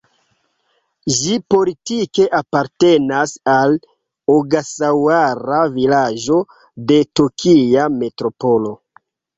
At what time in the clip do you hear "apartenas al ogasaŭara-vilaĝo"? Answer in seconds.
2.39-6.43